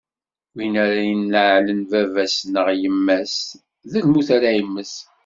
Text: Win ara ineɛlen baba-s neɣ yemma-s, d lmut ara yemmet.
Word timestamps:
Win 0.55 0.73
ara 0.83 0.99
ineɛlen 1.13 1.81
baba-s 1.89 2.35
neɣ 2.53 2.67
yemma-s, 2.81 3.35
d 3.91 3.93
lmut 4.03 4.29
ara 4.35 4.49
yemmet. 4.57 4.93